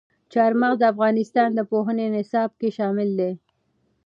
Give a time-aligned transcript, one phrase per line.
[0.33, 3.31] چار مغز د افغانستان د پوهنې نصاب کې شامل دي.